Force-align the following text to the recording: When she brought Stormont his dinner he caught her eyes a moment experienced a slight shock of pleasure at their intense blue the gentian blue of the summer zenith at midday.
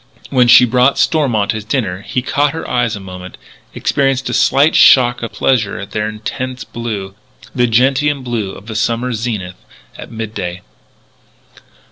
When 0.31 0.47
she 0.47 0.65
brought 0.65 0.97
Stormont 0.97 1.51
his 1.51 1.63
dinner 1.63 2.01
he 2.01 2.23
caught 2.23 2.53
her 2.53 2.67
eyes 2.67 2.95
a 2.95 2.99
moment 2.99 3.37
experienced 3.75 4.27
a 4.31 4.33
slight 4.33 4.73
shock 4.75 5.21
of 5.21 5.31
pleasure 5.31 5.77
at 5.77 5.91
their 5.91 6.09
intense 6.09 6.63
blue 6.63 7.13
the 7.53 7.67
gentian 7.67 8.23
blue 8.23 8.51
of 8.51 8.65
the 8.65 8.75
summer 8.75 9.13
zenith 9.13 9.63
at 9.95 10.09
midday. 10.11 10.63